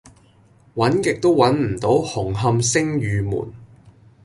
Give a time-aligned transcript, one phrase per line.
[0.73, 3.53] 搵極都搵唔到紅磡昇御門